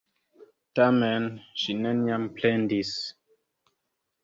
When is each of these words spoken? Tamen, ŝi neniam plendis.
Tamen, 0.79 1.27
ŝi 1.65 1.77
neniam 1.83 2.27
plendis. 2.41 2.97